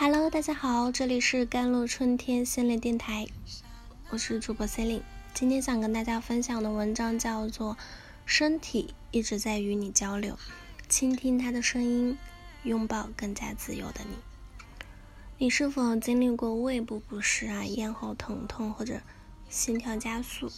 [0.00, 3.26] Hello，大家好，这里是甘露春天心灵电台，
[4.10, 5.02] 我是主播 c e l i n e
[5.34, 7.74] 今天想跟大家分享的文章叫做
[8.24, 10.34] 《身体一直在与你交流》，
[10.88, 12.16] 倾听他的声音，
[12.62, 14.14] 拥抱更加自由的你。
[15.36, 19.00] 你是否经历过胃部不适啊、咽喉疼痛或者
[19.50, 20.48] 心跳加速？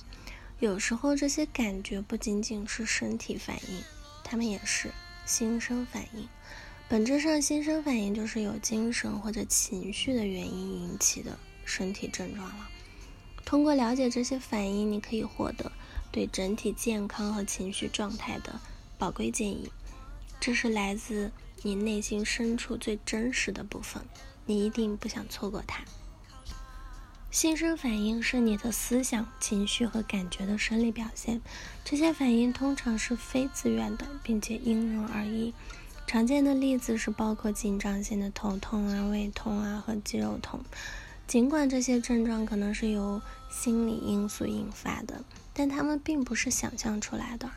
[0.58, 3.82] 有时候这些感觉不仅仅是身体反应，
[4.22, 4.90] 它们也是
[5.24, 6.28] 心生反应。
[6.90, 12.68] 本质上，心生反应就是有精神或者情绪的原因引起的身体症状了。
[13.44, 15.70] 通过了解这些反应，你可以获得
[16.10, 18.58] 对整体健康和情绪状态的
[18.98, 19.70] 宝贵建议。
[20.40, 21.30] 这是来自
[21.62, 24.02] 你内心深处最真实的部分，
[24.44, 25.84] 你一定不想错过它。
[27.30, 31.40] 心生反应是你的思想、情绪和感觉的生理表现，
[31.84, 35.54] 这些反应通常是非自愿的，并且因人而异。
[36.10, 40.58] 常见的例子是包括紧张性的头痛啊、胃痛啊和肌肉痛。
[41.28, 45.22] 尽管这些症状可能是由心理因素引发的，
[45.54, 47.48] 但它们并不是想象出来的，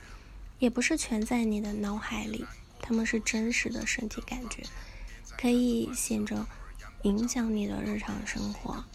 [0.60, 2.46] 也不是全在你的脑海里，
[2.80, 4.62] 它们是真实的身体感觉，
[5.36, 6.46] 可以显着
[7.02, 8.86] 影响你的日常生活。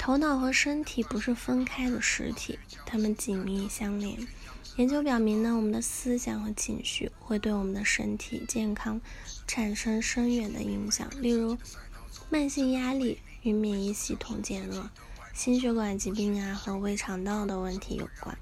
[0.00, 4.18] 头脑和身体不是分开的实体，它们紧密相连。
[4.80, 8.98] 研究表明呢，我们的思想和情绪会对我们的身体健康
[9.46, 11.06] 产生深远的影响。
[11.20, 11.58] 例如，
[12.30, 14.88] 慢性压力与免疫系统减弱，
[15.34, 18.38] 心血管疾病啊和胃肠道的问题有关。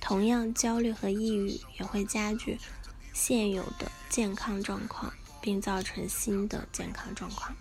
[0.00, 2.56] 同样，焦虑和抑郁也会加剧
[3.12, 7.56] 现有的健康状况，并造成新的健康状况。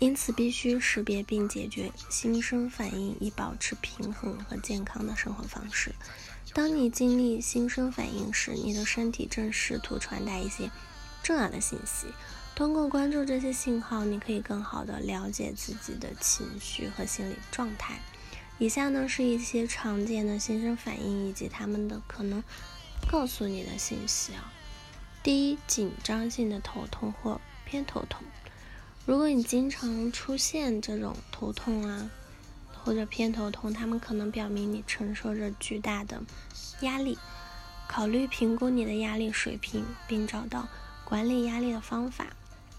[0.00, 5.94] 因此，必须识别并解决心生反应，以保持平衡和健康的生活方式。
[6.54, 10.70] 当你经历心生反应时，你的身体正试图传达一些
[11.22, 12.06] 重要的信息。
[12.56, 18.00] 通过关注这些信号，你可以更好地了解自己的情绪和心理状态。
[18.58, 22.42] 以下呢是一些常见的心生反应以及他们的可能
[23.10, 24.50] 告诉你的信息啊。
[25.22, 28.22] 第一，紧张性的头痛或偏头痛。
[29.06, 32.10] 如果你经常出现这种头痛啊。
[32.82, 36.22] 或者偏头痛，他们可能表明你承受着巨大的
[36.80, 37.18] 压力。
[37.86, 40.66] 考虑评估你的压力水平，并找到
[41.04, 42.28] 管理压力的方法，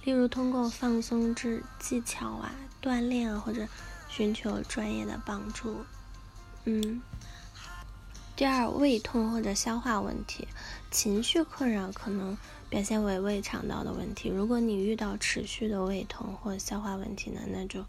[0.03, 2.51] 例如通过放松之技巧啊、
[2.81, 3.67] 锻炼啊，或者
[4.09, 5.85] 寻求专业的帮助。
[6.65, 6.99] 嗯。
[8.41, 10.47] 第二，胃痛或者消化问题，
[10.89, 12.35] 情绪困扰可能
[12.71, 14.29] 表现为胃肠道的问题。
[14.29, 17.85] 如果你遇到持续的胃痛或消化问题呢，那就。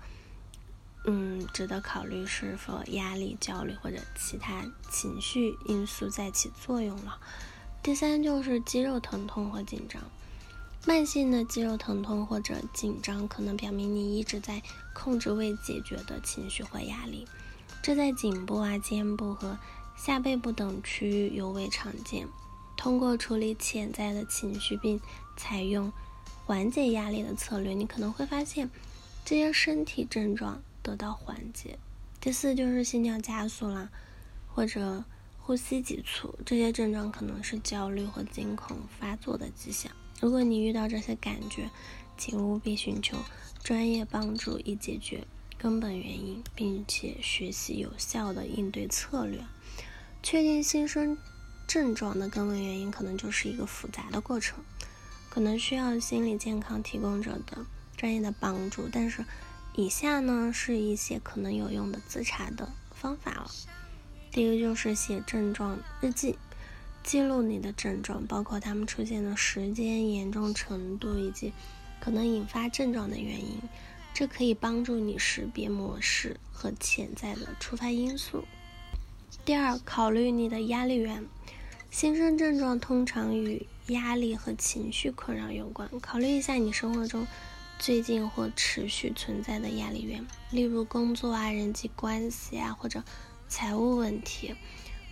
[1.06, 7.18] 嗯，值得考虑是否压力、焦虑或者其他情绪因素在起作用了。
[7.82, 10.02] 第三就是肌肉疼痛和紧张，
[10.84, 14.62] 慢性的肌肉疼痛或者紧张可能表明你一直在
[14.92, 17.26] 控制未解决的情绪或压力，
[17.82, 19.56] 这在颈部啊、肩部和
[20.04, 22.26] 下背部等区域尤为常见。
[22.76, 25.00] 通过处理潜在的情绪并
[25.36, 25.92] 采用
[26.44, 28.68] 缓解压力的策略，你可能会发现
[29.24, 30.60] 这些身体症状。
[30.82, 31.78] 得到缓解。
[32.20, 33.88] 第四就是心跳加速啦，
[34.52, 35.04] 或者
[35.38, 39.92] 呼吸急促，这些症状可能是焦虑或惊恐发作的迹象。
[40.20, 41.70] 如果你遇到这些感觉，
[42.18, 43.16] 请务必寻求
[43.62, 45.24] 专业帮助以解决
[45.56, 49.38] 根本原因，并且学习有效的应对策略。
[50.22, 51.16] 确定新生
[51.66, 54.58] 症状的根本原因，可能就是一个复杂的过程，
[55.28, 57.66] 可能需要心理健康提供者的
[57.96, 59.24] 专业的帮助，但是。
[59.74, 63.50] 以下呢是一些可能有用的自查的方法了。
[64.30, 66.36] 第一个就是写症状日记，
[67.02, 71.54] 记录你的症状，包括它们出现的时间、严重程度以及
[72.00, 73.62] 可能引发症状的原因。
[74.12, 78.44] 这可以帮助你识别模式和潜在的触发因素。
[79.44, 81.26] 第二，考虑你的压力源。
[81.90, 87.26] 新生症状通常与压力和情绪困扰有关，考虑一下你生活中。
[87.78, 93.02] 最近或持续存在的压力源，例如工作啊、人际关系啊，或者
[93.48, 94.54] 财务问题。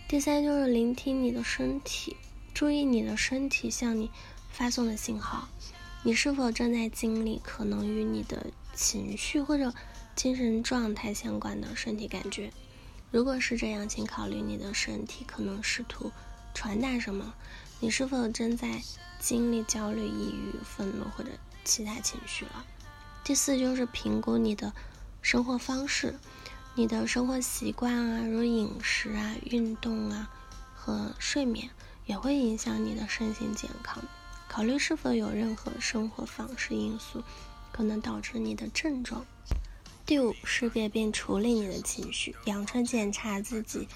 [0.07, 2.17] 第三就是聆听你的身体，
[2.55, 4.09] 注意你的身体向你
[4.49, 5.49] 发送的信号。
[6.05, 9.75] 你是否正在经历可能与你的情绪或者
[10.15, 12.53] 精神状态相关的身体感觉？
[13.11, 16.13] 如果是这样，请考虑你的身体可能试图
[16.55, 17.35] 传达什么。
[17.81, 18.83] 你是否正在
[19.19, 21.31] 经历焦虑、抑郁、愤怒或者？
[21.65, 22.65] 其他情绪了。
[23.23, 24.73] 第四就是评估你的
[25.21, 26.19] 生活方式，
[26.75, 30.31] 你的生活习惯啊，如饮食啊、运动啊
[30.75, 31.69] 和睡眠，
[32.07, 34.03] 也会影响你的身心健康。
[34.49, 37.23] 考虑是否有任何生活方式因素
[37.73, 39.25] 可能导致你的症状。
[40.11, 43.87] 第五，识别并处理你的情绪，养成检查自己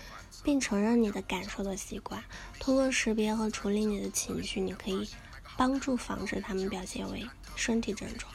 [0.45, 2.23] 并承认你的感受的习惯。
[2.61, 5.09] 通过识别和处理你的情绪，你可以
[5.57, 7.27] 帮助防止他们表现为
[7.57, 8.33] 身体症状。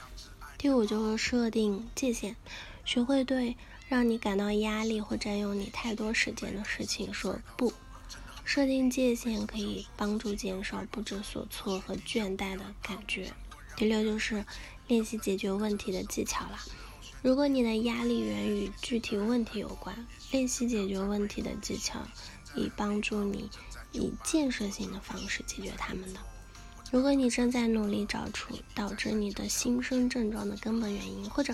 [0.57, 2.35] 第五，就是设定界限，
[2.83, 3.55] 学会对
[3.87, 7.71] 让你感到压力或占用你太多时间的事情说不。
[8.43, 13.31] 设定界限可以帮助减少不知所措和倦怠的感觉。
[13.77, 14.43] 第六，就是
[14.89, 16.59] 练习解决问题的技巧了。
[17.21, 21.99] 如果你的压力源于具体问题有关，练习解决问题的技巧，
[22.55, 23.49] 以帮助你
[23.91, 26.19] 以建设性的方式解决它们的。
[26.91, 31.53] 如果你正在努力找出导致你的心生症状的根本原因，或者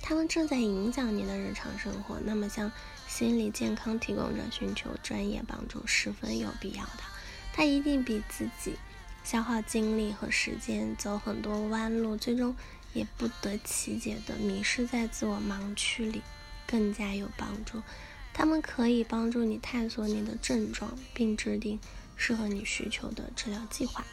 [0.00, 2.72] 他们正在影响你的日常生活，那么向
[3.06, 7.02] 心理健康提供者寻求专业帮助十分有必要的。
[7.52, 8.76] 它一定比自己
[9.22, 12.56] 消耗精力和时间走很多弯路，最终。
[12.94, 16.22] 也不得其解的迷失在自我盲区里，
[16.66, 17.82] 更加有帮助。
[18.32, 21.78] 他们可以帮助你探索你的症状，并制定
[22.16, 24.04] 适合你需求的治疗计划。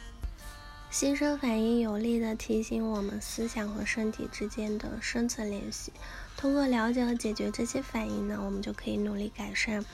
[0.90, 5.90] 心生反应有力地提醒我们思想和身体之间的深层联系。
[6.36, 9.84] 通过了解和解决这些反应呢，我们就可以努力改善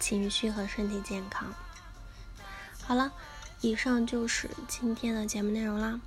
[0.00, 1.52] 情绪和身体健康。
[2.82, 3.12] 好了，
[3.60, 6.00] 以上就是今天的节目内容了。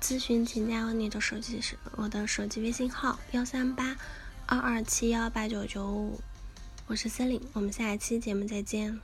[0.00, 3.96] 咨询请加你的手机是我的手机微信号幺三八
[4.46, 6.20] 二二七幺八九九五，
[6.86, 9.00] 我是森林，我们下一期节目再见。